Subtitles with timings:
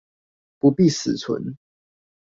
[0.57, 1.55] 不必死存